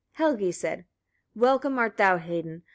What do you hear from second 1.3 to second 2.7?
31. Welcome art thou, Hedin!